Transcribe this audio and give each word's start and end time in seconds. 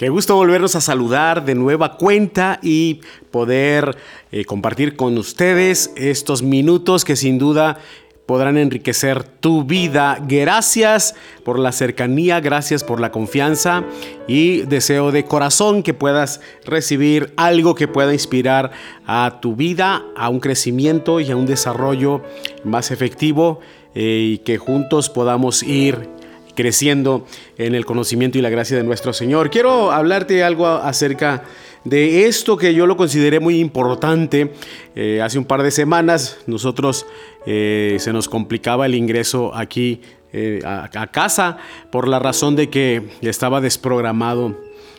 Qué 0.00 0.08
gusto 0.08 0.34
volvernos 0.34 0.76
a 0.76 0.80
saludar 0.80 1.44
de 1.44 1.54
nueva 1.54 1.98
cuenta 1.98 2.58
y 2.62 3.02
poder 3.30 3.98
eh, 4.32 4.46
compartir 4.46 4.96
con 4.96 5.18
ustedes 5.18 5.92
estos 5.94 6.42
minutos 6.42 7.04
que 7.04 7.16
sin 7.16 7.38
duda 7.38 7.76
podrán 8.24 8.56
enriquecer 8.56 9.24
tu 9.24 9.64
vida. 9.64 10.16
Gracias 10.26 11.14
por 11.44 11.58
la 11.58 11.70
cercanía, 11.70 12.40
gracias 12.40 12.82
por 12.82 12.98
la 12.98 13.12
confianza 13.12 13.84
y 14.26 14.62
deseo 14.62 15.12
de 15.12 15.26
corazón 15.26 15.82
que 15.82 15.92
puedas 15.92 16.40
recibir 16.64 17.34
algo 17.36 17.74
que 17.74 17.86
pueda 17.86 18.14
inspirar 18.14 18.70
a 19.06 19.40
tu 19.42 19.54
vida, 19.54 20.02
a 20.16 20.30
un 20.30 20.40
crecimiento 20.40 21.20
y 21.20 21.30
a 21.30 21.36
un 21.36 21.44
desarrollo 21.44 22.22
más 22.64 22.90
efectivo 22.90 23.60
eh, 23.94 24.30
y 24.32 24.38
que 24.38 24.56
juntos 24.56 25.10
podamos 25.10 25.62
ir 25.62 26.19
creciendo 26.54 27.26
en 27.58 27.74
el 27.74 27.84
conocimiento 27.84 28.38
y 28.38 28.42
la 28.42 28.50
gracia 28.50 28.76
de 28.76 28.84
nuestro 28.84 29.12
Señor. 29.12 29.50
Quiero 29.50 29.92
hablarte 29.92 30.42
algo 30.42 30.66
acerca 30.66 31.44
de 31.84 32.26
esto 32.26 32.56
que 32.56 32.74
yo 32.74 32.86
lo 32.86 32.96
consideré 32.96 33.40
muy 33.40 33.58
importante. 33.58 34.52
Eh, 34.94 35.20
hace 35.22 35.38
un 35.38 35.44
par 35.44 35.62
de 35.62 35.70
semanas 35.70 36.38
nosotros 36.46 37.06
eh, 37.46 37.96
se 37.98 38.12
nos 38.12 38.28
complicaba 38.28 38.86
el 38.86 38.94
ingreso 38.94 39.54
aquí 39.54 40.02
eh, 40.32 40.60
a, 40.64 40.88
a, 40.94 41.06
casa 41.08 41.58
por 41.90 42.06
la 42.06 42.18
razón 42.18 42.54
de 42.54 42.70
que 42.70 43.08
estaba 43.22 43.60
desprogramado 43.60 44.56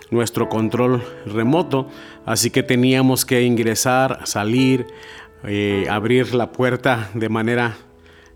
nuestro 0.10 0.50
control 0.50 1.04
remoto, 1.26 1.88
así 2.26 2.50
que 2.50 2.64
teníamos 2.64 3.24
que 3.24 3.44
ingresar, 3.44 4.20
salir, 4.26 4.86
abrir 5.90 6.36
la 6.36 6.52
puerta 6.52 7.10
de 7.14 7.30
manera 7.30 7.78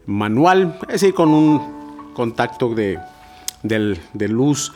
manual, 0.06 0.80
es 0.84 1.02
decir, 1.02 1.14
con 1.14 1.34
un 1.34 1.85
contacto 2.16 2.74
de 2.74 2.98
de 3.68 4.28
luz. 4.28 4.74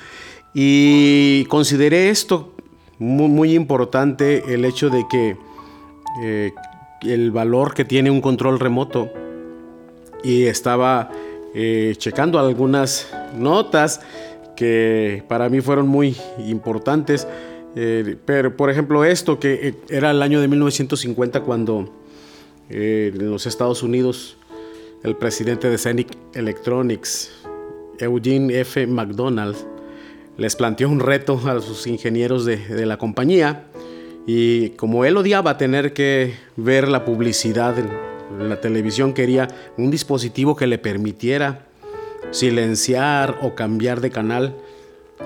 Y 0.53 1.45
consideré 1.45 2.09
esto 2.09 2.53
muy, 2.98 3.54
importante, 3.54 4.54
el 4.54 4.65
hecho 4.65 4.90
de 4.90 5.05
que 5.09 5.37
eh, 6.23 6.51
el 7.01 7.32
valor 7.32 7.73
que 7.73 7.85
tiene 7.85 8.12
un 8.12 8.21
control 8.21 8.60
remoto. 8.60 9.10
Y 10.23 10.45
estaba 10.45 11.12
eh, 11.55 11.95
checando 11.98 12.40
algunas 12.40 13.07
notas 13.35 14.01
que 14.55 15.23
para 15.29 15.48
mí 15.49 15.62
fueron 15.62 15.87
muy 15.87 16.17
importantes. 16.45 17.27
Eh, 17.76 18.17
pero, 18.26 18.57
por 18.57 18.70
ejemplo, 18.70 19.05
esto 19.05 19.40
que 19.40 19.76
era 19.90 20.12
el 20.12 20.21
año 20.21 20.41
de 20.41 20.48
1950 20.48 21.41
cuando 21.41 21.93
en 22.71 23.32
los 23.32 23.48
Estados 23.48 23.82
Unidos 23.82 24.38
el 25.03 25.15
presidente 25.15 25.69
de 25.69 25.77
Scenic 25.77 26.09
Electronics, 26.33 27.31
Eugene 27.99 28.59
F. 28.59 28.85
McDonald 28.87 29.55
les 30.37 30.55
planteó 30.55 30.89
un 30.89 30.99
reto 30.99 31.39
a 31.45 31.61
sus 31.61 31.87
ingenieros 31.87 32.45
de, 32.45 32.85
la 32.85 32.97
compañía 32.97 33.65
y 34.25 34.70
como 34.71 35.05
él 35.05 35.17
odiaba 35.17 35.57
tener 35.57 35.93
que 35.93 36.33
ver 36.55 36.87
la 36.87 37.05
publicidad 37.05 37.75
en 37.77 38.49
la 38.49 38.61
televisión, 38.61 39.13
quería 39.13 39.47
un 39.77 39.91
dispositivo 39.91 40.55
que 40.55 40.67
le 40.67 40.77
permitiera 40.77 41.65
silenciar 42.31 43.39
o 43.41 43.55
cambiar 43.55 44.01
de 44.01 44.11
canal 44.11 44.55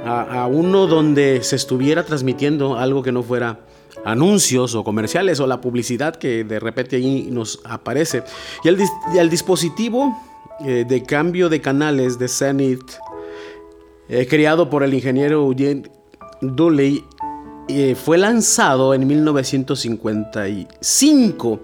a, 0.06 0.48
uno 0.48 0.88
donde 0.88 1.44
se 1.44 1.56
estuviera 1.56 2.04
transmitiendo 2.06 2.78
algo 2.78 3.04
que 3.04 3.12
no 3.12 3.24
fuera 3.24 3.60
anuncios 4.06 4.76
o 4.76 4.84
comerciales 4.84 5.40
o 5.40 5.48
la 5.48 5.62
publicidad 5.62 6.16
que 6.16 6.44
de 6.44 6.60
repente 6.60 6.98
ahí 6.98 7.30
nos 7.32 7.62
aparece. 7.64 8.24
Y 8.64 8.68
el, 9.18 9.30
dispositivo 9.30 10.16
eh, 10.66 10.86
de 10.88 11.02
cambio 11.04 11.50
de 11.50 11.62
canales 11.62 12.20
de 12.20 12.28
Zenith, 12.28 12.92
eh, 14.10 14.28
creado 14.28 14.70
por 14.70 14.84
el 14.84 14.94
ingeniero 14.94 15.46
Eugene 15.46 15.90
Dooley, 16.42 17.04
eh, 17.70 17.96
fue 17.96 18.18
lanzado 18.18 18.94
en 18.94 19.08
1955 19.08 21.60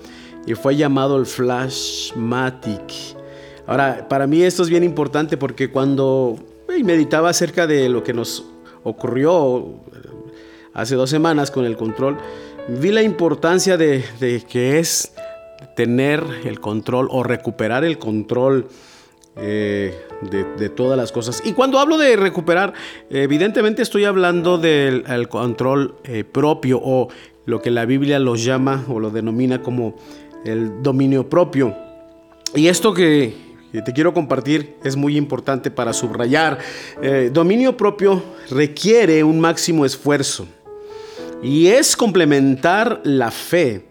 y 0.47 0.55
fue 0.55 0.77
llamado 0.77 1.17
el 1.17 1.25
Flashmatic. 1.25 3.17
Ahora, 3.67 4.07
para 4.07 4.25
mí 4.25 4.41
esto 4.41 4.63
es 4.63 4.69
bien 4.69 4.83
importante 4.83 5.35
porque 5.35 5.69
cuando 5.69 6.39
meditaba 6.83 7.29
acerca 7.29 7.67
de 7.67 7.89
lo 7.89 8.03
que 8.03 8.13
nos 8.13 8.45
ocurrió 8.83 9.81
hace 10.81 10.95
dos 10.95 11.09
semanas 11.09 11.51
con 11.51 11.65
el 11.65 11.77
control, 11.77 12.17
vi 12.67 12.91
la 12.91 13.01
importancia 13.01 13.77
de, 13.77 14.03
de 14.19 14.41
que 14.41 14.79
es 14.79 15.13
tener 15.75 16.23
el 16.45 16.59
control 16.59 17.07
o 17.11 17.23
recuperar 17.23 17.83
el 17.83 17.97
control 17.97 18.67
eh, 19.41 19.95
de, 20.29 20.69
todas 20.69 20.97
las 20.97 21.13
cosas. 21.13 21.41
Y 21.45 21.53
cuando 21.53 21.79
hablo 21.79 21.97
de 21.97 22.17
recuperar, 22.17 22.73
evidentemente 23.09 23.81
estoy 23.81 24.03
hablando 24.03 24.57
del 24.57 25.29
control 25.29 25.95
eh, 26.03 26.25
propio 26.25 26.81
o 26.83 27.07
lo 27.45 27.61
que 27.61 27.71
la 27.71 27.85
Biblia 27.85 28.19
lo 28.19 28.35
llama 28.35 28.83
o 28.89 28.99
lo 28.99 29.11
denomina 29.11 29.61
como 29.61 29.95
el 30.43 30.83
dominio 30.83 31.29
propio. 31.29 31.73
Y 32.53 32.67
esto 32.67 32.93
que, 32.93 33.33
te 33.71 33.93
quiero 33.93 34.13
compartir 34.13 34.75
es 34.83 34.97
muy 34.97 35.15
importante 35.15 35.71
para 35.71 35.93
subrayar. 35.93 36.57
Eh, 37.01 37.29
dominio 37.31 37.77
propio 37.77 38.21
requiere 38.49 39.23
un 39.23 39.39
máximo 39.39 39.85
esfuerzo 39.85 40.47
y 41.41 41.67
es 41.67 41.95
complementar 41.95 43.01
la 43.03 43.31
fe 43.31 43.85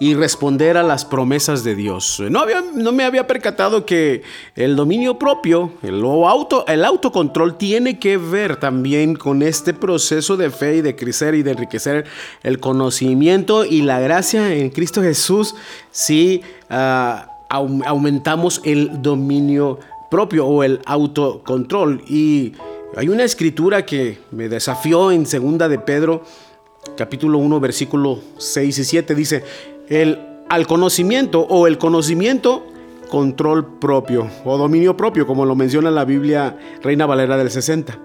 y 0.00 0.14
responder 0.14 0.76
a 0.76 0.82
las 0.82 1.04
promesas 1.04 1.62
de 1.62 1.74
Dios. 1.74 2.22
No, 2.28 2.40
había, 2.40 2.62
no 2.74 2.92
me 2.92 3.04
había 3.04 3.26
percatado 3.26 3.86
que 3.86 4.22
el 4.56 4.74
dominio 4.76 5.18
propio, 5.18 5.72
el, 5.82 6.04
auto, 6.04 6.66
el 6.66 6.84
autocontrol 6.84 7.56
tiene 7.56 7.98
que 7.98 8.16
ver 8.16 8.56
también 8.56 9.14
con 9.14 9.42
este 9.42 9.72
proceso 9.72 10.36
de 10.36 10.50
fe 10.50 10.76
y 10.76 10.80
de 10.82 10.96
crecer 10.96 11.34
y 11.34 11.42
de 11.42 11.52
enriquecer 11.52 12.06
el 12.42 12.58
conocimiento 12.58 13.64
y 13.64 13.82
la 13.82 14.00
gracia 14.00 14.52
en 14.52 14.70
Cristo 14.70 15.00
Jesús 15.00 15.54
si 15.90 16.42
ah, 16.68 17.30
aumentamos 17.48 18.60
el 18.64 19.00
dominio 19.00 19.78
propio 20.10 20.46
o 20.46 20.64
el 20.64 20.80
autocontrol. 20.86 22.02
Y 22.08 22.52
hay 22.96 23.08
una 23.08 23.22
escritura 23.22 23.86
que 23.86 24.18
me 24.32 24.48
desafió 24.48 25.12
en 25.12 25.24
segunda 25.24 25.68
de 25.68 25.78
Pedro 25.78 26.24
capítulo 26.96 27.38
1 27.38 27.60
versículo 27.60 28.20
6 28.38 28.78
y 28.78 28.84
7 28.84 29.14
dice, 29.14 29.44
el, 29.88 30.18
al 30.48 30.66
conocimiento 30.66 31.40
o 31.40 31.66
el 31.66 31.78
conocimiento 31.78 32.66
control 33.08 33.78
propio 33.78 34.28
o 34.44 34.56
dominio 34.58 34.96
propio, 34.96 35.26
como 35.26 35.44
lo 35.44 35.54
menciona 35.54 35.90
la 35.90 36.04
Biblia 36.04 36.56
Reina 36.82 37.06
Valera 37.06 37.36
del 37.36 37.50
60. 37.50 37.98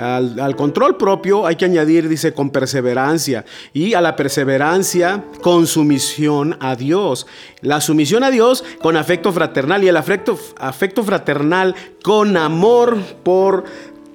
Al, 0.00 0.56
control 0.56 0.96
propio 0.96 1.46
hay 1.46 1.56
que 1.56 1.66
añadir, 1.66 2.08
dice, 2.08 2.32
con 2.32 2.48
perseverancia. 2.48 3.44
Y 3.74 3.92
a 3.92 4.00
la 4.00 4.16
perseverancia, 4.16 5.24
con 5.42 5.66
sumisión 5.66 6.56
a 6.58 6.74
Dios. 6.74 7.26
La 7.60 7.82
sumisión 7.82 8.24
a 8.24 8.30
Dios 8.30 8.64
con 8.80 8.96
afecto 8.96 9.30
fraternal 9.30 9.84
y 9.84 9.88
el 9.88 9.98
afecto, 9.98 10.38
afecto 10.58 11.02
fraternal 11.02 11.74
con 12.02 12.38
amor 12.38 12.96
por 13.22 13.64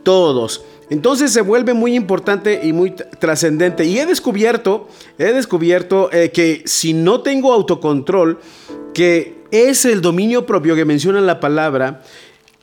todos. 0.01 0.65
Entonces 0.89 1.31
se 1.31 1.41
vuelve 1.41 1.73
muy 1.73 1.95
importante 1.95 2.61
y 2.63 2.73
muy 2.73 2.91
trascendente. 2.91 3.85
Y 3.85 3.99
he 3.99 4.05
descubierto, 4.05 4.87
he 5.17 5.33
descubierto 5.33 6.11
eh, 6.11 6.31
que 6.31 6.63
si 6.65 6.93
no 6.93 7.21
tengo 7.21 7.53
autocontrol, 7.53 8.39
que 8.93 9.43
es 9.51 9.85
el 9.85 10.01
dominio 10.01 10.45
propio 10.45 10.75
que 10.75 10.85
menciona 10.85 11.21
la 11.21 11.39
palabra, 11.39 12.01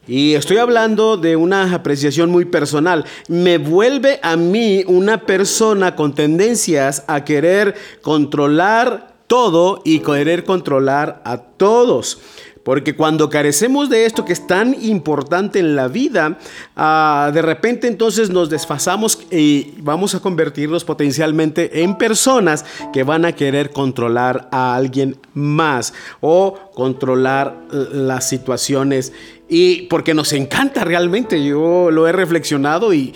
y 0.07 0.35
estoy 0.35 0.57
hablando 0.57 1.17
de 1.17 1.37
una 1.37 1.73
apreciación 1.73 2.31
muy 2.31 2.45
personal. 2.45 3.05
Me 3.29 3.59
vuelve 3.59 4.19
a 4.23 4.37
mí 4.37 4.83
una 4.89 5.25
persona 5.27 5.95
con 5.95 6.13
tendencias 6.13 7.05
a 7.07 7.25
querer 7.25 7.77
controlar 8.03 9.15
todo 9.29 9.81
y 9.85 10.01
querer 10.01 10.45
controlar 10.45 11.23
a 11.25 11.39
todos. 11.39 12.19
Porque 12.65 12.95
cuando 12.95 13.29
carecemos 13.29 13.91
de 13.91 14.07
esto 14.07 14.25
que 14.25 14.33
es 14.33 14.47
tan 14.47 14.77
importante 14.83 15.59
en 15.59 15.75
la 15.75 15.89
vida, 15.89 16.39
ah, 16.77 17.31
de 17.35 17.43
repente 17.43 17.89
entonces 17.89 18.31
nos 18.31 18.51
desfasamos 18.51 19.19
y 19.31 19.75
vamos 19.79 20.15
a 20.15 20.21
convertirnos 20.21 20.85
potencialmente 20.85 21.83
en 21.83 21.99
personas 21.99 22.65
que 22.93 23.03
van 23.03 23.25
a 23.25 23.33
querer 23.33 23.71
controlar 23.71 24.49
a 24.53 24.75
alguien 24.77 25.17
más 25.35 25.93
o 26.21 26.59
controlar 26.75 27.57
las 27.71 28.29
situaciones. 28.29 29.13
Y 29.49 29.83
porque 29.83 30.15
nos 30.15 30.33
encanta 30.33 30.85
realmente, 30.85 31.45
yo 31.45 31.91
lo 31.91 32.07
he 32.07 32.13
reflexionado 32.13 32.95
y 32.95 33.13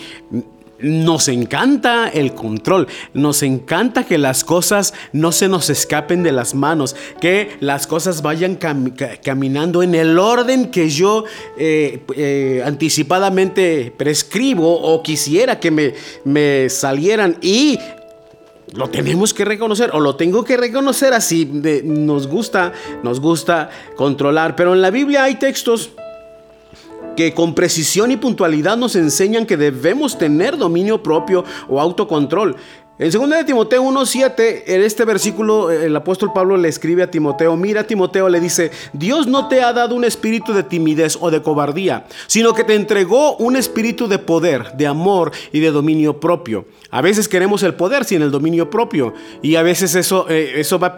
nos 0.79 1.27
encanta 1.27 2.07
el 2.07 2.33
control, 2.33 2.87
nos 3.13 3.43
encanta 3.43 4.05
que 4.05 4.17
las 4.17 4.43
cosas 4.43 4.93
no 5.11 5.31
se 5.31 5.47
nos 5.47 5.69
escapen 5.69 6.23
de 6.23 6.31
las 6.31 6.55
manos, 6.55 6.95
que 7.19 7.57
las 7.59 7.87
cosas 7.87 8.21
vayan 8.21 8.57
caminando 9.23 9.83
en 9.83 9.95
el 9.95 10.19
orden 10.19 10.69
que 10.71 10.89
yo 10.89 11.25
eh, 11.57 12.03
eh, 12.15 12.61
anticipadamente 12.65 13.93
prescribo 13.95 14.81
o 14.81 15.01
quisiera 15.01 15.59
que 15.59 15.71
me, 15.71 15.93
me 16.23 16.69
salieran. 16.69 17.37
Y 17.41 17.79
lo 18.73 18.89
tenemos 18.89 19.33
que 19.33 19.45
reconocer 19.45 19.91
o 19.93 19.99
lo 19.99 20.15
tengo 20.15 20.43
que 20.43 20.57
reconocer 20.57 21.13
así 21.13 21.45
nos 21.45 22.27
gusta 22.27 22.73
nos 23.01 23.19
gusta 23.19 23.69
controlar. 23.95 24.55
Pero 24.55 24.73
en 24.73 24.81
la 24.81 24.91
Biblia 24.91 25.23
hay 25.23 25.35
textos 25.35 25.91
que 27.17 27.33
con 27.33 27.55
precisión 27.55 28.11
y 28.11 28.17
puntualidad 28.17 28.77
nos 28.77 28.95
enseñan 28.95 29.47
que 29.47 29.57
debemos 29.57 30.17
tener 30.17 30.55
dominio 30.55 31.01
propio 31.01 31.43
o 31.67 31.81
autocontrol. 31.81 32.55
En 32.99 33.11
2 33.11 33.29
de 33.29 33.43
Timoteo 33.43 33.83
1.7, 33.83 34.63
en 34.65 34.81
este 34.81 35.05
versículo, 35.05 35.69
el 35.69 35.95
apóstol 35.95 36.31
Pablo 36.33 36.57
le 36.57 36.67
escribe 36.67 37.03
a 37.03 37.11
Timoteo, 37.11 37.55
mira 37.55 37.85
Timoteo 37.85 38.27
le 38.27 38.39
dice, 38.39 38.71
Dios 38.91 39.27
no 39.27 39.47
te 39.47 39.61
ha 39.61 39.71
dado 39.71 39.93
un 39.93 40.03
espíritu 40.03 40.51
de 40.51 40.63
timidez 40.63 41.15
o 41.21 41.29
de 41.29 41.43
cobardía, 41.43 42.07
sino 42.25 42.55
que 42.55 42.63
te 42.63 42.73
entregó 42.73 43.37
un 43.37 43.55
espíritu 43.55 44.07
de 44.07 44.17
poder, 44.17 44.71
de 44.73 44.87
amor 44.87 45.31
y 45.51 45.59
de 45.59 45.69
dominio 45.69 46.19
propio. 46.19 46.65
A 46.89 47.01
veces 47.01 47.27
queremos 47.27 47.61
el 47.61 47.75
poder 47.75 48.03
sin 48.03 48.23
el 48.23 48.31
dominio 48.31 48.71
propio 48.71 49.13
y 49.43 49.57
a 49.57 49.61
veces 49.61 49.93
eso, 49.93 50.25
eh, 50.27 50.53
eso 50.55 50.79
va 50.79 50.95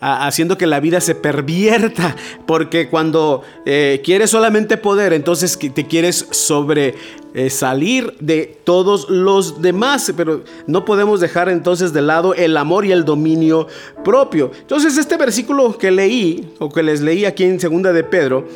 haciendo 0.00 0.58
que 0.58 0.66
la 0.66 0.80
vida 0.80 1.00
se 1.00 1.14
pervierta, 1.14 2.16
porque 2.44 2.90
cuando 2.90 3.42
eh, 3.64 4.02
quieres 4.04 4.28
solamente 4.28 4.76
poder, 4.76 5.14
entonces 5.14 5.58
te 5.58 5.86
quieres 5.86 6.26
sobre 6.32 6.96
eh, 7.36 7.50
salir 7.50 8.14
de 8.20 8.60
todos 8.62 9.10
los 9.10 9.60
demás, 9.60 10.12
pero 10.16 10.44
no 10.68 10.84
podemos 10.84 11.18
dejar 11.20 11.48
entonces 11.48 11.92
de 11.92 12.00
lado 12.00 12.32
el 12.32 12.56
amor 12.56 12.86
y 12.86 12.92
el 12.92 13.04
dominio 13.04 13.66
propio. 14.04 14.52
Entonces 14.60 14.96
este 14.96 15.16
versículo 15.16 15.76
que 15.76 15.90
leí, 15.90 16.54
o 16.60 16.68
que 16.68 16.84
les 16.84 17.00
leí 17.00 17.24
aquí 17.24 17.42
en 17.42 17.58
segunda 17.58 17.92
de 17.92 18.04
Pedro, 18.04 18.46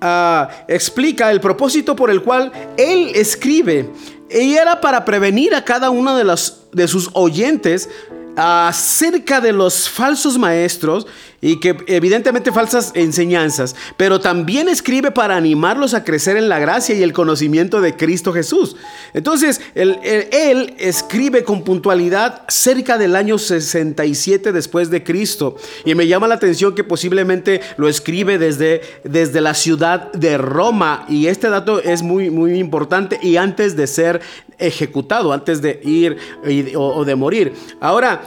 ah, 0.00 0.48
explica 0.66 1.30
el 1.30 1.42
propósito 1.42 1.94
por 1.94 2.10
el 2.10 2.22
cual 2.22 2.50
él 2.78 3.10
escribe. 3.14 3.90
Y 4.30 4.54
era 4.54 4.80
para 4.80 5.04
prevenir 5.04 5.54
a 5.54 5.62
cada 5.62 5.90
uno 5.90 6.16
de, 6.16 6.24
los, 6.24 6.62
de 6.72 6.88
sus 6.88 7.10
oyentes 7.12 7.90
acerca 8.36 9.40
de 9.40 9.52
los 9.52 9.88
falsos 9.88 10.38
maestros 10.38 11.06
y 11.44 11.58
que 11.58 11.76
evidentemente 11.88 12.52
falsas 12.52 12.92
enseñanzas, 12.94 13.74
pero 13.96 14.20
también 14.20 14.68
escribe 14.68 15.10
para 15.10 15.36
animarlos 15.36 15.92
a 15.92 16.04
crecer 16.04 16.36
en 16.36 16.48
la 16.48 16.60
gracia 16.60 16.94
y 16.94 17.02
el 17.02 17.12
conocimiento 17.12 17.80
de 17.80 17.96
Cristo 17.96 18.32
Jesús. 18.32 18.76
Entonces, 19.12 19.60
él, 19.74 20.74
escribe 20.78 21.42
con 21.42 21.64
puntualidad 21.64 22.42
cerca 22.48 22.96
del 22.96 23.16
año 23.16 23.38
67 23.38 24.52
después 24.52 24.88
de 24.88 25.02
Cristo 25.02 25.56
y 25.84 25.96
me 25.96 26.06
llama 26.06 26.28
la 26.28 26.36
atención 26.36 26.76
que 26.76 26.84
posiblemente 26.84 27.60
lo 27.76 27.88
escribe 27.88 28.38
desde, 28.38 28.80
desde 29.02 29.40
la 29.40 29.54
ciudad 29.54 30.12
de 30.12 30.38
Roma 30.38 31.06
y 31.08 31.26
este 31.26 31.48
dato 31.48 31.82
es 31.82 32.02
muy, 32.02 32.30
muy 32.30 32.54
importante 32.54 33.18
y 33.20 33.36
antes 33.36 33.74
de 33.74 33.88
ser 33.88 34.20
ejecutado, 34.58 35.32
antes 35.32 35.60
de 35.60 35.80
ir 35.82 36.16
o 36.76 37.04
de 37.04 37.16
morir. 37.16 37.52
Ahora, 37.80 38.22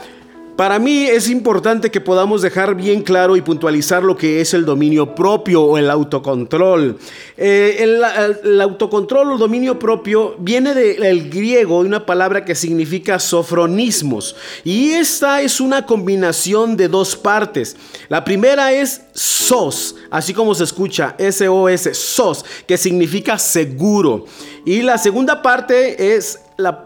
para 0.56 0.78
mí 0.78 1.04
es 1.04 1.28
importante 1.28 1.90
que 1.90 2.00
podamos 2.00 2.40
dejar 2.40 2.74
bien 2.74 3.02
claro 3.02 3.36
y 3.36 3.42
puntualizar 3.42 4.02
lo 4.02 4.16
que 4.16 4.40
es 4.40 4.54
el 4.54 4.64
dominio 4.64 5.14
propio 5.14 5.62
o 5.62 5.76
el 5.76 5.90
autocontrol. 5.90 6.98
Eh, 7.36 7.76
el, 7.80 8.60
autocontrol 8.62 9.32
o 9.32 9.38
dominio 9.38 9.78
propio 9.78 10.34
viene 10.38 10.74
del 10.74 11.28
griego 11.28 11.82
de 11.82 11.88
una 11.88 12.06
palabra 12.06 12.44
que 12.44 12.54
significa 12.54 13.18
sofronismos. 13.18 14.34
Y 14.64 14.92
esta 14.92 15.42
es 15.42 15.60
una 15.60 15.84
combinación 15.84 16.76
de 16.76 16.88
dos 16.88 17.16
partes. 17.16 17.76
La 18.08 18.24
primera 18.24 18.72
es 18.72 19.02
sos, 19.12 19.96
así 20.10 20.32
como 20.32 20.54
se 20.54 20.64
escucha, 20.64 21.14
S-O-S, 21.18 21.92
sos, 21.94 22.44
que 22.66 22.78
significa 22.78 23.38
seguro. 23.38 24.24
Y 24.64 24.80
la 24.82 24.96
segunda 24.96 25.42
parte 25.42 26.16
es, 26.16 26.40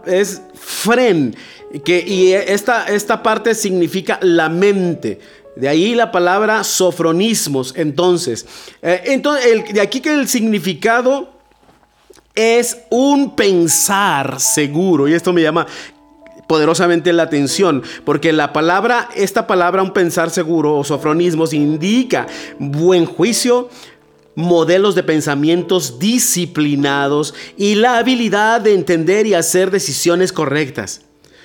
es 0.05 0.41
fren 0.53 1.35
que, 1.83 2.03
y 2.05 2.33
esta, 2.33 3.23
parte 3.23 3.55
significa 3.55 4.19
la 4.21 4.49
mente. 4.49 5.19
De 5.55 5.67
ahí 5.67 5.95
la 5.95 6.11
palabra 6.11 6.63
sofronismos. 6.63 7.73
Entonces, 7.75 8.45
eh, 8.81 9.21
de 9.73 9.81
aquí 9.81 9.99
que 9.99 10.13
el 10.13 10.27
significado 10.27 11.29
es 12.35 12.77
un 12.89 13.35
pensar 13.35 14.39
seguro. 14.39 15.07
Y 15.07 15.13
esto 15.13 15.33
me 15.33 15.41
llama 15.41 15.67
poderosamente 16.47 17.13
la 17.13 17.23
atención, 17.23 17.81
porque 18.03 18.33
la 18.33 18.51
palabra, 18.51 19.07
esta 19.15 19.47
palabra, 19.47 19.83
un 19.83 19.93
pensar 19.93 20.29
seguro 20.31 20.75
o 20.75 20.83
sofronismos, 20.83 21.53
indica 21.53 22.27
buen 22.59 23.05
juicio, 23.05 23.69
modelos 24.35 24.95
de 24.95 25.03
pensamientos 25.03 25.99
disciplinados 25.99 27.33
y 27.57 27.75
la 27.75 27.97
habilidad 27.97 28.61
de 28.61 28.73
entender 28.73 29.27
y 29.27 29.33
hacer 29.33 29.71
decisiones 29.71 30.31
correctas. 30.31 31.01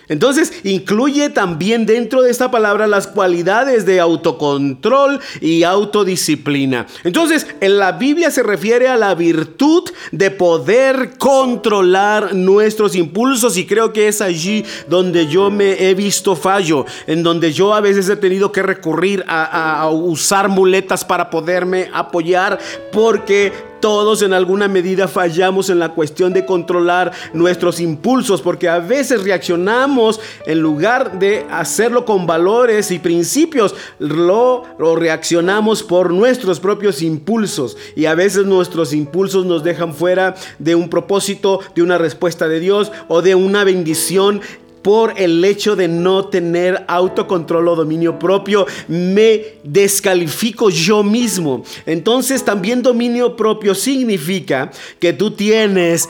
Entonces 0.09 0.53
incluye 0.65 1.31
también 1.31 1.87
dentro 1.87 2.23
de 2.23 2.31
esta 2.31 2.51
palabra 2.51 2.87
las 2.87 3.07
cualidades 3.07 3.87
de 3.87 4.01
autocontrol 4.01 5.21
y 5.41 5.63
autodisciplina. 5.65 6.87
Entonces 7.05 7.47
en 7.61 7.79
la 7.79 7.93
Biblia 7.93 8.31
se 8.31 8.43
refiere 8.43 8.89
a 8.89 8.97
la 8.97 9.15
virtud 9.15 9.85
de 10.13 10.31
poder 10.31 11.19
controlar 11.19 12.35
nuestros 12.35 12.95
impulsos 12.95 13.57
y 13.57 13.67
creo 13.67 13.93
que 13.93 14.09
es 14.09 14.21
allí 14.21 14.65
donde 14.89 15.27
yo 15.27 15.51
me 15.51 15.89
he 15.89 15.95
visto 15.95 16.37
fallo, 16.37 16.87
en 17.07 17.23
donde 17.23 17.53
yo 17.53 17.75
a 17.75 17.81
veces 17.81 18.09
he 18.09 18.17
tenido 18.17 18.53
que 18.53 18.63
recurrir 18.63 19.25
a, 19.29 19.89
usar 19.91 20.49
muletas 20.49 21.05
para 21.05 21.31
poderme 21.31 21.91
apoyar 21.93 22.59
porque 22.93 23.53
todos 23.81 24.23
en 24.23 24.33
alguna 24.33 24.69
medida 24.69 25.09
fallamos 25.09 25.71
en 25.71 25.79
la 25.79 25.91
cuestión 25.91 26.33
de 26.33 26.47
controlar 26.47 27.13
nuestros 27.33 27.81
impulsos 27.81 28.43
porque 28.43 28.69
a 28.69 28.79
veces 28.79 29.23
reaccionamos 29.23 30.21
en 30.47 30.61
lugar 30.61 31.19
de 31.19 31.47
hacerlo 31.51 32.05
con 32.05 32.27
valores 32.27 32.91
y 32.91 32.99
principios, 32.99 33.75
lo, 33.99 34.65
reaccionamos 34.97 35.83
por 35.83 36.13
nuestros 36.13 36.61
propios 36.61 37.03
impulsos. 37.03 37.77
Y 37.95 38.07
a 38.07 38.15
veces 38.15 38.47
nuestros 38.47 38.93
impulsos 38.93 39.47
nos 39.47 39.63
dejan 39.63 39.95
fuera 39.95 40.35
de 40.59 40.75
un 40.75 40.89
propósito, 40.89 41.61
de 41.75 41.83
una 41.83 41.99
respuesta 41.99 42.49
de 42.49 42.61
Dios 42.61 42.93
o 43.09 43.23
de 43.23 43.35
una 43.35 43.65
bendición 43.65 44.41
por 44.87 45.15
el 45.21 45.45
hecho 45.45 45.75
de 45.75 45.89
no 45.89 46.27
tener 46.27 46.85
autocontrol 46.87 47.67
o 47.67 47.75
dominio 47.75 48.21
propio, 48.21 48.67
me 48.87 49.43
descalifico 49.65 50.71
yo 50.71 51.03
mismo. 51.03 51.65
Entonces 51.87 52.45
también 52.45 52.83
dominio 52.83 53.35
propio 53.35 53.75
significa 53.75 54.71
que 55.01 55.13
tú 55.13 55.33
tienes 55.33 56.09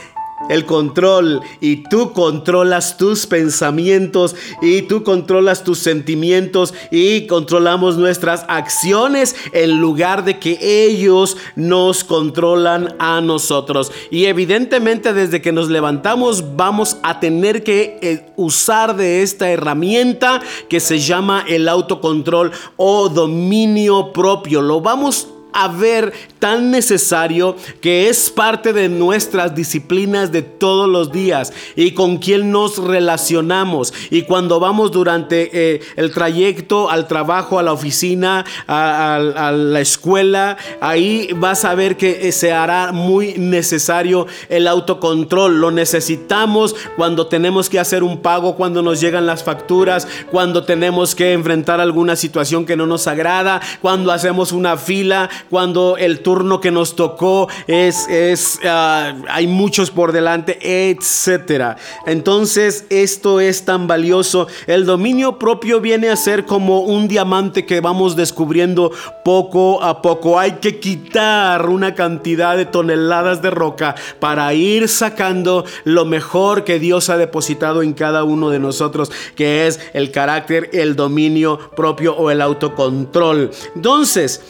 el 0.49 0.65
control 0.65 1.41
y 1.61 1.85
tú 1.88 2.12
controlas 2.12 2.97
tus 2.97 3.27
pensamientos 3.27 4.37
y 4.62 4.83
tú 4.83 5.03
controlas 5.03 5.65
tus 5.65 5.79
sentimientos 5.79 6.75
y 6.91 7.27
controlamos 7.27 7.97
nuestras 7.97 8.44
acciones 8.49 9.35
en 9.53 9.81
lugar 9.81 10.25
de 10.25 10.38
que 10.38 10.59
ellos 10.87 11.37
nos 11.56 12.05
controlan 12.05 12.94
a 12.99 13.21
nosotros. 13.21 13.93
Y 14.11 14.27
evidentemente 14.27 15.12
desde 15.12 15.43
que 15.43 15.53
nos 15.53 15.69
levantamos 15.69 16.56
vamos 16.56 16.99
a 17.03 17.21
tener 17.21 17.62
que 17.64 17.99
eh, 18.02 18.26
usar 18.37 18.97
de 18.97 19.23
esta 19.23 19.50
herramienta 19.50 20.40
que 20.69 20.81
se 20.81 20.99
llama 20.99 21.45
el 21.49 21.69
autocontrol 21.69 22.52
o 22.76 23.09
dominio 23.09 24.12
propio. 24.12 24.62
Lo 24.62 24.81
vamos 24.81 25.28
a 25.57 25.69
ver 25.69 26.13
tan 26.39 26.71
necesario 26.71 27.57
que 27.81 28.11
es 28.11 28.29
parte 28.29 28.75
de 28.75 28.91
nuestras 28.91 29.55
disciplinas 29.55 30.31
de 30.31 30.43
todos 30.43 30.87
los 30.87 31.11
días 31.11 31.51
y 31.75 31.93
con 31.93 32.19
quien 32.19 32.53
nos 32.53 32.77
relacionamos. 32.77 33.95
Y 34.11 34.23
cuando 34.23 34.61
vamos 34.61 34.93
durante 34.93 35.51
eh, 35.53 35.81
el 35.97 36.13
trayecto 36.13 36.91
al 36.91 37.09
trabajo, 37.09 37.59
a 37.59 37.63
la 37.63 37.73
oficina, 37.73 38.45
a, 38.69 39.51
la 39.57 39.81
escuela, 39.81 40.59
ahí 40.83 41.31
vas 41.37 41.65
a 41.65 41.75
ver 41.75 41.97
que 41.97 42.29
eh, 42.29 42.33
se 42.33 42.53
hará 42.53 42.93
muy 42.93 43.35
necesario 43.39 44.27
el 44.51 44.69
autocontrol. 44.69 45.59
Lo 45.59 45.71
necesitamos 45.71 46.77
cuando 46.97 47.29
tenemos 47.29 47.71
que 47.71 47.81
hacer 47.81 48.03
un 48.03 48.21
pago, 48.21 48.57
cuando 48.57 48.83
nos 48.83 49.01
llegan 49.01 49.25
las 49.25 49.43
facturas, 49.43 50.07
cuando 50.31 50.65
tenemos 50.65 51.15
que 51.15 51.33
enfrentar 51.33 51.81
alguna 51.81 52.15
situación 52.15 52.67
que 52.67 52.77
no 52.77 52.87
nos 52.87 53.07
agrada, 53.07 53.63
cuando 53.81 54.13
hacemos 54.13 54.53
una 54.53 54.77
fila, 54.77 55.31
cuando 55.50 55.97
el 55.97 56.21
turno 56.21 56.61
que 56.61 56.71
nos 56.71 56.97
tocó 56.97 57.49
es, 57.67 58.09
es 58.09 58.59
ah, 58.65 59.15
hay 59.29 59.47
muchos 59.47 59.91
por 59.91 60.12
delante, 60.12 60.59
etcétera. 60.91 61.76
Entonces, 62.07 62.87
esto 62.91 63.41
es 63.41 63.65
tan 63.65 63.87
valioso. 63.87 64.47
El 64.67 64.87
dominio 64.87 65.38
propio 65.38 65.81
viene 65.81 66.09
a 66.09 66.17
ser 66.17 66.45
como 66.45 66.81
un 66.81 67.09
diamante 67.09 67.67
que 67.67 67.81
vamos 67.81 68.17
descubriendo 68.17 68.93
poco 69.25 69.83
a 69.83 70.03
poco. 70.03 70.38
Hay 70.38 70.53
que 70.53 70.81
quitar 70.81 71.69
una 71.69 71.95
cantidad 71.95 72.57
de 72.57 72.67
toneladas 72.67 73.43
de 73.43 73.50
roca 73.50 73.95
para 74.21 74.53
ir 74.55 74.88
sacando 74.88 75.65
lo 75.85 76.05
mejor 76.05 76.65
que 76.65 76.79
Dios 76.79 77.11
ha 77.11 77.17
depositado 77.17 77.83
en 77.83 77.93
cada 77.93 78.25
uno 78.25 78.50
de 78.50 78.59
nosotros, 78.59 79.11
que 79.35 79.67
es 79.67 79.81
el 79.93 80.11
carácter, 80.11 80.71
el 80.73 80.97
dominio 80.97 81.59
propio 81.76 82.17
o 82.17 82.31
el 82.31 82.41
autocontrol. 82.41 83.50
Entonces, 83.75 84.41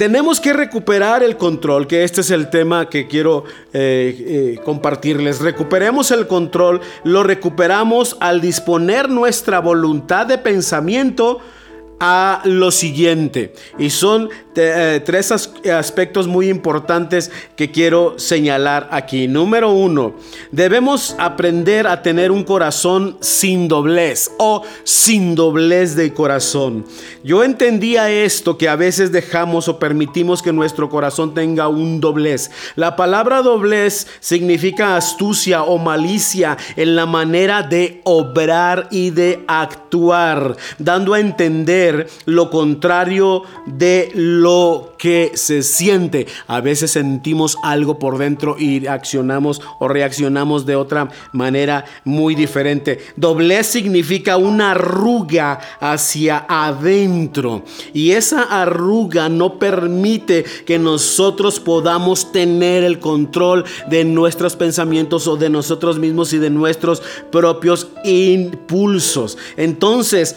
tenemos 0.00 0.40
que 0.40 0.54
recuperar 0.54 1.22
el 1.22 1.36
control, 1.36 1.86
que 1.86 2.04
este 2.04 2.22
es 2.22 2.30
el 2.30 2.48
tema 2.48 2.88
que 2.88 3.06
quiero 3.06 3.44
eh, 3.74 4.54
eh, 4.56 4.60
compartirles. 4.64 5.40
Recuperemos 5.40 6.10
el 6.10 6.26
control, 6.26 6.80
lo 7.04 7.22
recuperamos 7.22 8.16
al 8.18 8.40
disponer 8.40 9.10
nuestra 9.10 9.60
voluntad 9.60 10.24
de 10.24 10.38
pensamiento 10.38 11.42
a 12.00 12.40
lo 12.44 12.70
siguiente. 12.70 13.52
Y 13.78 13.90
son 13.90 14.30
eh, 14.56 15.00
tres 15.04 15.30
aspectos 15.30 16.26
muy 16.26 16.48
importantes 16.48 17.30
que 17.56 17.70
quiero 17.70 18.18
señalar 18.18 18.88
aquí. 18.90 19.28
Número 19.28 19.70
uno, 19.70 20.14
debemos 20.50 21.14
aprender 21.18 21.86
a 21.86 22.02
tener 22.02 22.32
un 22.32 22.42
corazón 22.42 23.18
sin 23.20 23.68
doblez 23.68 24.30
o 24.38 24.62
sin 24.82 25.34
doblez 25.34 25.94
de 25.94 26.12
corazón. 26.14 26.86
Yo 27.22 27.44
entendía 27.44 28.10
esto 28.10 28.56
que 28.56 28.68
a 28.68 28.76
veces 28.76 29.12
dejamos 29.12 29.68
o 29.68 29.78
permitimos 29.78 30.40
que 30.42 30.52
nuestro 30.52 30.88
corazón 30.88 31.34
tenga 31.34 31.68
un 31.68 32.00
doblez. 32.00 32.50
La 32.76 32.96
palabra 32.96 33.42
doblez 33.42 34.06
significa 34.20 34.96
astucia 34.96 35.64
o 35.64 35.76
malicia 35.76 36.56
en 36.76 36.96
la 36.96 37.04
manera 37.04 37.62
de 37.62 38.00
obrar 38.04 38.88
y 38.90 39.10
de 39.10 39.44
actuar, 39.46 40.56
dando 40.78 41.12
a 41.12 41.20
entender 41.20 41.89
lo 42.26 42.50
contrario 42.50 43.42
de 43.66 44.10
lo 44.14 44.94
que 44.98 45.32
se 45.34 45.62
siente. 45.62 46.26
A 46.46 46.60
veces 46.60 46.90
sentimos 46.92 47.56
algo 47.62 47.98
por 47.98 48.18
dentro 48.18 48.56
y 48.58 48.86
accionamos 48.86 49.60
o 49.78 49.88
reaccionamos 49.88 50.66
de 50.66 50.76
otra 50.76 51.08
manera 51.32 51.84
muy 52.04 52.34
diferente. 52.34 52.98
Doblez 53.16 53.66
significa 53.66 54.36
una 54.36 54.72
arruga 54.72 55.60
hacia 55.80 56.44
adentro 56.48 57.64
y 57.92 58.12
esa 58.12 58.42
arruga 58.42 59.28
no 59.28 59.58
permite 59.58 60.44
que 60.66 60.78
nosotros 60.78 61.60
podamos 61.60 62.32
tener 62.32 62.84
el 62.84 62.98
control 62.98 63.64
de 63.88 64.04
nuestros 64.04 64.56
pensamientos 64.56 65.26
o 65.26 65.36
de 65.36 65.50
nosotros 65.50 65.98
mismos 65.98 66.32
y 66.32 66.38
de 66.38 66.50
nuestros 66.50 67.02
propios 67.30 67.88
impulsos. 68.04 69.38
Entonces, 69.56 70.36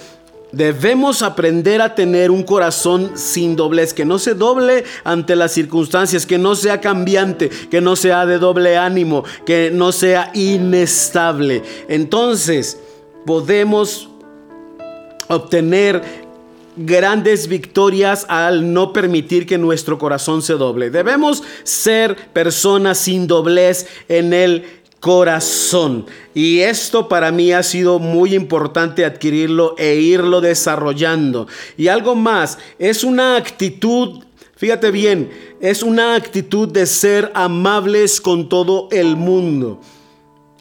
Debemos 0.53 1.23
aprender 1.23 1.81
a 1.81 1.95
tener 1.95 2.29
un 2.29 2.43
corazón 2.43 3.13
sin 3.15 3.55
doblez, 3.55 3.91
que 3.91 4.05
no 4.05 4.19
se 4.19 4.35
doble 4.35 4.83
ante 5.03 5.35
las 5.35 5.51
circunstancias, 5.51 6.27
que 6.27 6.37
no 6.37 6.53
sea 6.53 6.79
cambiante, 6.79 7.49
que 7.49 7.81
no 7.81 7.95
sea 7.95 8.27
de 8.27 8.37
doble 8.37 8.77
ánimo, 8.77 9.23
que 9.47 9.71
no 9.73 9.91
sea 9.91 10.29
inestable. 10.35 11.63
Entonces 11.89 12.77
podemos 13.25 14.09
obtener 15.27 16.03
grandes 16.75 17.47
victorias 17.47 18.27
al 18.29 18.73
no 18.73 18.93
permitir 18.93 19.47
que 19.47 19.57
nuestro 19.57 19.97
corazón 19.97 20.43
se 20.43 20.53
doble. 20.53 20.91
Debemos 20.91 21.41
ser 21.63 22.15
personas 22.31 22.99
sin 22.99 23.25
doblez 23.25 23.87
en 24.07 24.33
el 24.33 24.82
corazón. 25.03 26.05
Y 26.33 26.61
esto 26.61 27.09
para 27.09 27.29
mí 27.29 27.51
ha 27.51 27.61
sido 27.61 27.99
muy 27.99 28.33
importante 28.33 29.03
adquirirlo 29.03 29.75
e 29.77 29.95
irlo 29.95 30.39
desarrollando. 30.39 31.45
Y 31.75 31.89
algo 31.89 32.15
más, 32.15 32.57
es 32.79 33.03
una 33.03 33.35
actitud, 33.35 34.23
fíjate 34.55 34.91
bien, 34.91 35.29
es 35.59 35.83
una 35.83 36.15
actitud 36.15 36.69
de 36.69 36.85
ser 36.85 37.33
amables 37.33 38.21
con 38.21 38.47
todo 38.47 38.87
el 38.91 39.17
mundo. 39.17 39.81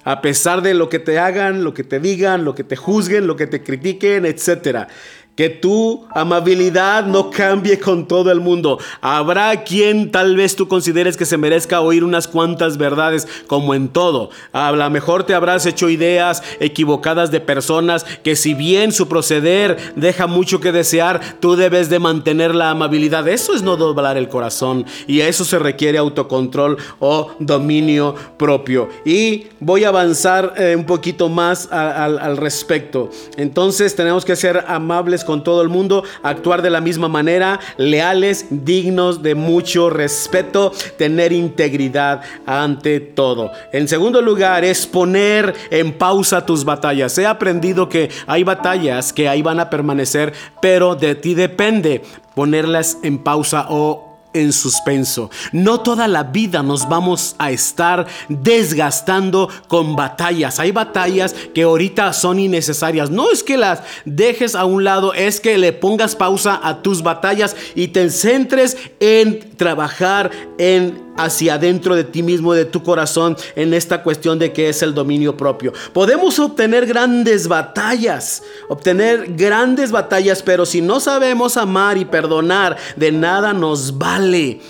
A 0.03 0.21
pesar 0.21 0.61
de 0.61 0.75
lo 0.75 0.89
que 0.89 0.99
te 0.99 1.21
hagan, 1.21 1.63
lo 1.63 1.73
que 1.73 1.85
te 1.85 2.01
digan, 2.01 2.45
lo 2.45 2.57
que 2.57 2.65
te 2.65 2.75
juzguen, 2.75 3.29
lo 3.29 3.37
que 3.37 3.47
te 3.47 3.63
critiquen, 3.63 4.27
etcétera. 4.27 4.89
Que 5.37 5.49
tu 5.49 6.07
amabilidad 6.15 7.07
no 7.07 7.31
cambie 7.31 7.81
con 7.81 8.07
todo 8.07 8.31
el 8.31 8.41
mundo. 8.41 8.79
Habrá 9.01 9.65
quien 9.65 10.11
tal 10.11 10.37
vez 10.37 10.57
tú 10.57 10.69
consideres 10.69 11.17
que 11.17 11.25
se 11.25 11.39
merezca 11.39 11.81
oír 11.81 12.05
unas 12.05 12.29
cuantas 12.29 12.77
verdades, 12.77 13.27
como 13.47 13.75
en 13.75 13.89
todo. 13.89 14.31
A 14.53 14.73
lo 14.73 14.91
mejor 14.91 15.25
te 15.25 15.35
habrás 15.35 15.65
hecho 15.65 15.89
ideas 15.89 16.43
equivocadas 16.61 17.31
de 17.31 17.41
personas 17.41 18.05
que 18.23 18.37
si 18.37 18.55
bien 18.55 18.93
su 18.93 19.09
proceder 19.09 19.79
deja 19.97 20.27
mucho 20.27 20.61
que 20.61 20.73
desear, 20.73 21.21
tú 21.41 21.57
debes 21.57 21.89
de 21.89 21.99
mantener 21.99 22.55
la 22.55 22.71
amabilidad. 22.71 23.27
Eso 23.29 23.55
es 23.55 23.63
no 23.63 23.77
doblar 23.77 24.17
el 24.17 24.29
corazón 24.29 24.85
y 25.07 25.23
a 25.23 25.29
eso 25.29 25.45
se 25.45 25.59
requiere 25.59 25.99
autocontrol 25.99 26.77
o 26.99 27.33
dominio 27.39 28.15
propio. 28.37 28.89
Y 29.05 29.47
voy 29.61 29.85
a 29.85 29.89
avanzar 29.89 30.55
eh, 30.57 30.75
un 30.77 30.85
poquito 30.85 31.29
más 31.29 31.71
al 31.73 32.37
respecto. 32.37 33.11
Entonces 33.37 33.95
tenemos 33.95 34.25
que 34.25 34.37
ser 34.37 34.65
amables 34.69 35.22
con 35.25 35.45
todo 35.45 35.63
el 35.63 35.69
mundo, 35.69 36.05
actuar 36.23 36.63
de 36.63 36.71
la 36.71 36.81
misma 36.81 37.09
manera, 37.09 37.61
leales, 37.77 38.47
dignos 38.51 39.23
de 39.23 39.35
mucho 39.35 39.91
respeto, 39.91 40.73
tener 40.97 41.33
integridad 41.33 42.23
ante 42.47 43.01
todo. 43.01 43.51
En 43.73 43.89
segundo 43.89 44.21
lugar, 44.23 44.65
es 44.65 44.87
poner 44.87 45.55
en 45.71 45.93
pausa 45.93 46.45
tus 46.47 46.65
batallas. 46.65 47.17
He 47.19 47.27
aprendido 47.27 47.89
que 47.89 48.11
hay 48.27 48.45
batallas 48.45 49.13
que 49.13 49.29
ahí 49.29 49.43
van 49.43 49.61
a 49.61 49.71
permanecer, 49.71 50.33
pero 50.61 50.95
de 50.95 51.15
ti 51.15 51.35
depende 51.35 52.03
ponerlas 52.35 52.99
en 53.03 53.19
pausa 53.19 53.67
o 53.69 54.12
en 54.35 54.53
suspenso. 54.53 55.31
No 55.53 55.81
toda 55.81 56.09
la 56.09 56.25
vida 56.25 56.63
nos 56.63 56.89
vamos 56.89 57.35
a 57.39 57.51
estar 57.51 58.07
desgastando 58.29 59.49
con 59.69 59.97
batallas. 59.97 60.59
Hay 60.61 60.73
batallas 60.73 61.35
que 61.55 61.63
ahorita 61.63 62.13
son 62.13 62.39
innecesarias. 62.39 63.11
No 63.11 63.31
es 63.31 63.43
que 63.43 63.57
las 63.57 63.83
dejes 64.05 64.55
a 64.55 64.65
un 64.65 64.85
lado, 64.85 65.15
es 65.15 65.41
que 65.41 65.59
le 65.59 65.73
pongas 65.73 66.17
pausa 66.17 66.61
a 66.63 66.83
tus 66.83 67.03
batallas 67.03 67.57
y 67.75 67.89
te 67.89 68.11
centres 68.11 68.77
en 69.01 69.57
trabajar 69.57 70.31
en 70.59 71.02
hacia 71.17 71.55
adentro 71.55 71.95
de 71.95 72.05
ti 72.05 72.23
mismo, 72.23 72.55
de 72.55 72.65
tu 72.65 72.83
corazón, 72.83 73.37
en 73.57 73.75
esta 73.75 74.03
cuestión 74.03 74.39
de 74.39 74.53
que 74.53 74.69
es 74.69 74.83
el 74.83 74.95
dominio 74.95 75.37
propio. 75.37 75.73
Podemos 75.93 76.39
obtener 76.39 76.87
grandes 76.87 77.49
batallas, 77.49 78.43
obtener 78.69 79.35
grandes 79.35 79.91
batallas, 79.91 80.43
pero 80.43 80.67
si 80.67 80.81
no 80.81 81.01
sabemos 81.01 81.57
amar 81.57 81.99
y 81.99 82.05
perdonar, 82.05 82.77
de 82.97 83.13
nada 83.13 83.53
nos 83.53 83.99
vale. 83.99 84.61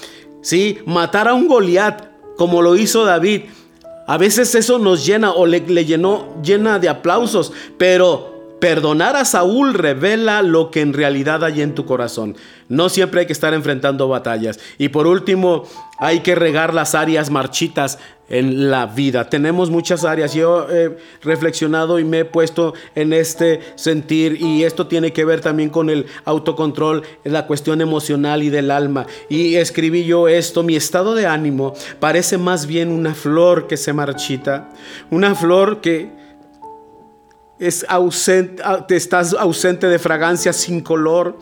¿Sí? 0.42 0.78
Matar 0.86 1.28
a 1.28 1.34
un 1.34 1.46
Goliat, 1.46 2.10
como 2.36 2.62
lo 2.62 2.76
hizo 2.76 3.04
David, 3.04 3.42
a 4.06 4.18
veces 4.18 4.54
eso 4.56 4.78
nos 4.78 5.06
llena 5.06 5.30
o 5.30 5.46
le, 5.46 5.60
le 5.60 5.84
llenó 5.84 6.34
llena 6.42 6.80
de 6.80 6.88
aplausos, 6.88 7.52
pero 7.78 8.31
Perdonar 8.62 9.16
a 9.16 9.24
Saúl 9.24 9.74
revela 9.74 10.40
lo 10.40 10.70
que 10.70 10.82
en 10.82 10.92
realidad 10.92 11.42
hay 11.42 11.62
en 11.62 11.74
tu 11.74 11.84
corazón. 11.84 12.36
No 12.68 12.88
siempre 12.88 13.18
hay 13.18 13.26
que 13.26 13.32
estar 13.32 13.54
enfrentando 13.54 14.06
batallas. 14.06 14.60
Y 14.78 14.90
por 14.90 15.08
último, 15.08 15.64
hay 15.98 16.20
que 16.20 16.36
regar 16.36 16.72
las 16.72 16.94
áreas 16.94 17.28
marchitas 17.28 17.98
en 18.28 18.70
la 18.70 18.86
vida. 18.86 19.28
Tenemos 19.28 19.68
muchas 19.68 20.04
áreas. 20.04 20.32
Yo 20.32 20.70
he 20.70 20.96
reflexionado 21.22 21.98
y 21.98 22.04
me 22.04 22.20
he 22.20 22.24
puesto 22.24 22.74
en 22.94 23.12
este 23.12 23.58
sentir 23.74 24.40
y 24.40 24.62
esto 24.62 24.86
tiene 24.86 25.12
que 25.12 25.24
ver 25.24 25.40
también 25.40 25.68
con 25.68 25.90
el 25.90 26.06
autocontrol, 26.24 27.02
la 27.24 27.48
cuestión 27.48 27.80
emocional 27.80 28.44
y 28.44 28.50
del 28.50 28.70
alma. 28.70 29.08
Y 29.28 29.56
escribí 29.56 30.04
yo 30.04 30.28
esto, 30.28 30.62
mi 30.62 30.76
estado 30.76 31.16
de 31.16 31.26
ánimo 31.26 31.74
parece 31.98 32.38
más 32.38 32.68
bien 32.68 32.92
una 32.92 33.12
flor 33.12 33.66
que 33.66 33.76
se 33.76 33.92
marchita, 33.92 34.70
una 35.10 35.34
flor 35.34 35.80
que 35.80 36.21
es 37.58 37.84
ausente, 37.88 38.62
ah, 38.64 38.86
estás 38.88 39.34
ausente 39.34 39.86
de 39.88 39.98
fragancia 39.98 40.52
sin 40.52 40.80
color, 40.80 41.38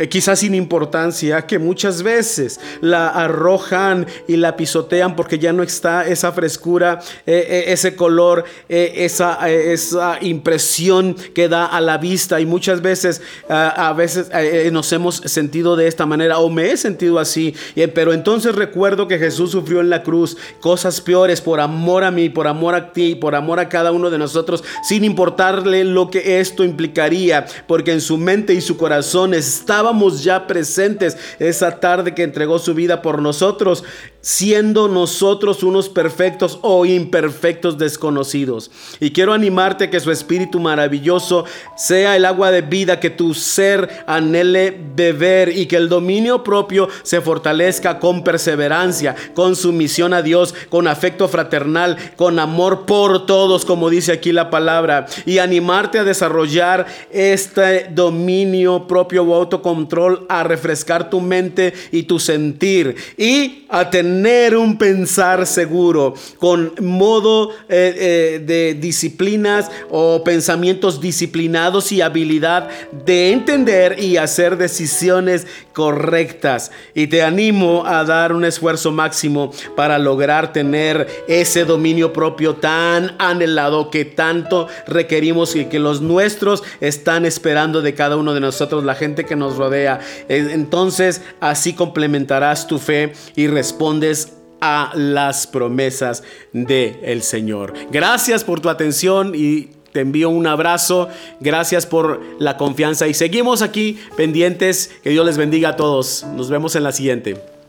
eh, 0.00 0.08
quizás 0.08 0.38
sin 0.38 0.54
importancia, 0.54 1.46
que 1.46 1.58
muchas 1.58 2.02
veces 2.02 2.58
la 2.80 3.08
arrojan 3.08 4.06
y 4.26 4.36
la 4.36 4.56
pisotean 4.56 5.14
porque 5.14 5.38
ya 5.38 5.52
no 5.52 5.62
está 5.62 6.06
esa 6.06 6.32
frescura, 6.32 7.00
eh, 7.26 7.46
eh, 7.48 7.64
ese 7.66 7.94
color, 7.94 8.44
esa, 8.68 9.46
esa 9.50 10.16
impresión 10.22 11.14
que 11.34 11.48
da 11.48 11.66
a 11.66 11.82
la 11.82 11.98
vista. 11.98 12.40
Y 12.40 12.46
muchas 12.46 12.80
veces, 12.80 13.20
a 13.48 13.92
veces 13.92 14.30
nos 14.72 14.90
hemos 14.92 15.16
sentido 15.16 15.76
de 15.76 15.86
esta 15.86 16.06
manera, 16.06 16.38
o 16.38 16.48
me 16.48 16.70
he 16.70 16.76
sentido 16.78 17.18
así. 17.18 17.54
pero 17.94 18.14
entonces 18.14 18.54
recuerdo 18.54 19.06
que 19.06 19.18
Jesús 19.18 19.50
sufrió 19.50 19.80
en 19.80 19.90
la 19.90 20.02
cruz 20.02 20.36
cosas 20.60 21.00
peores 21.00 21.42
por 21.42 21.60
amor 21.60 22.04
a 22.04 22.10
mí, 22.10 22.30
por 22.30 22.46
amor 22.46 22.74
a 22.74 22.92
ti, 22.92 23.14
por 23.16 23.34
amor 23.34 23.60
a 23.60 23.68
cada 23.68 23.92
uno 23.92 24.08
de 24.08 24.18
nosotros, 24.18 24.64
sin 24.82 25.04
importarle 25.04 25.84
lo 25.84 26.10
que 26.10 26.40
esto 26.40 26.64
implicaría, 26.64 27.46
porque 27.66 27.92
en 27.92 28.00
su 28.00 28.16
mente 28.16 28.54
y 28.54 28.60
su 28.62 28.76
corazón 28.78 29.34
estaba 29.34 29.89
ya 30.22 30.46
presentes 30.46 31.16
esa 31.38 31.80
tarde 31.80 32.14
que 32.14 32.22
entregó 32.22 32.58
su 32.58 32.74
vida 32.74 33.02
por 33.02 33.20
nosotros 33.20 33.84
siendo 34.20 34.88
nosotros 34.88 35.62
unos 35.62 35.88
perfectos 35.88 36.58
o 36.62 36.84
imperfectos 36.84 37.78
desconocidos. 37.78 38.70
Y 39.00 39.12
quiero 39.12 39.32
animarte 39.32 39.88
que 39.88 40.00
su 40.00 40.10
espíritu 40.10 40.60
maravilloso 40.60 41.44
sea 41.76 42.16
el 42.16 42.24
agua 42.24 42.50
de 42.50 42.62
vida 42.62 43.00
que 43.00 43.10
tu 43.10 43.34
ser 43.34 44.04
anhele 44.06 44.78
beber 44.94 45.56
y 45.56 45.66
que 45.66 45.76
el 45.76 45.88
dominio 45.88 46.44
propio 46.44 46.88
se 47.02 47.20
fortalezca 47.20 47.98
con 47.98 48.22
perseverancia, 48.22 49.14
con 49.34 49.56
sumisión 49.56 50.12
a 50.12 50.22
Dios, 50.22 50.54
con 50.68 50.86
afecto 50.86 51.28
fraternal, 51.28 51.96
con 52.16 52.38
amor 52.38 52.84
por 52.84 53.26
todos, 53.26 53.64
como 53.64 53.88
dice 53.88 54.12
aquí 54.12 54.32
la 54.32 54.50
palabra, 54.50 55.06
y 55.24 55.38
animarte 55.38 55.98
a 55.98 56.04
desarrollar 56.04 56.86
este 57.10 57.88
dominio 57.90 58.86
propio 58.86 59.24
o 59.24 59.34
autocontrol 59.34 59.79
control, 59.80 60.26
a 60.28 60.42
refrescar 60.44 61.08
tu 61.08 61.20
mente 61.20 61.72
y 61.90 62.02
tu 62.02 62.18
sentir 62.18 62.94
y 63.16 63.64
a 63.70 63.88
tener 63.88 64.56
un 64.56 64.76
pensar 64.76 65.46
seguro 65.46 66.14
con 66.38 66.74
modo 66.80 67.50
eh, 67.68 67.94
eh, 67.96 68.42
de 68.44 68.74
disciplinas 68.74 69.70
o 69.88 70.22
pensamientos 70.22 71.00
disciplinados 71.00 71.92
y 71.92 72.02
habilidad 72.02 72.68
de 72.92 73.32
entender 73.32 73.98
y 73.98 74.18
hacer 74.18 74.58
decisiones 74.58 75.46
correctas. 75.72 76.70
Y 76.94 77.06
te 77.06 77.22
animo 77.22 77.84
a 77.86 78.04
dar 78.04 78.32
un 78.32 78.44
esfuerzo 78.44 78.92
máximo 78.92 79.52
para 79.76 79.98
lograr 79.98 80.52
tener 80.52 81.06
ese 81.26 81.64
dominio 81.64 82.12
propio 82.12 82.56
tan 82.56 83.14
anhelado 83.18 83.90
que 83.90 84.04
tanto 84.04 84.68
requerimos 84.86 85.56
y 85.56 85.66
que 85.66 85.78
los 85.78 86.02
nuestros 86.02 86.62
están 86.80 87.24
esperando 87.24 87.80
de 87.80 87.94
cada 87.94 88.16
uno 88.16 88.34
de 88.34 88.40
nosotros, 88.40 88.84
la 88.84 88.94
gente 88.94 89.24
que 89.24 89.36
nos 89.36 89.56
rodea. 89.60 90.00
Entonces 90.28 91.22
así 91.40 91.74
complementarás 91.74 92.66
tu 92.66 92.78
fe 92.78 93.12
y 93.36 93.46
respondes 93.46 94.32
a 94.60 94.92
las 94.94 95.46
promesas 95.46 96.22
del 96.52 96.98
el 97.02 97.22
Señor. 97.22 97.72
Gracias 97.90 98.44
por 98.44 98.60
tu 98.60 98.68
atención 98.68 99.32
y 99.34 99.70
te 99.92 100.00
envío 100.00 100.30
un 100.30 100.46
abrazo. 100.46 101.08
Gracias 101.40 101.86
por 101.86 102.20
la 102.38 102.56
confianza 102.56 103.08
y 103.08 103.14
seguimos 103.14 103.62
aquí 103.62 103.98
pendientes. 104.16 104.90
Que 105.02 105.10
Dios 105.10 105.26
les 105.26 105.36
bendiga 105.36 105.70
a 105.70 105.76
todos. 105.76 106.24
Nos 106.34 106.50
vemos 106.50 106.76
en 106.76 106.84
la 106.84 106.92
siguiente. 106.92 107.59